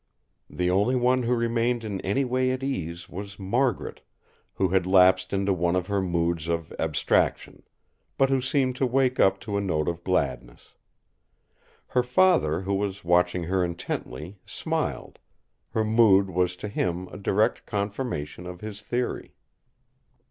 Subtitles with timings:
[0.49, 4.01] The only one who remained in any way at ease was Margaret,
[4.55, 7.61] who had lapsed into one of her moods of abstraction,
[8.17, 10.69] but who seemed to wake up to a note of gladness.
[11.89, 15.19] Her father, who was watching her intently, smiled;
[15.69, 19.35] her mood was to him a direct confirmation of his theory.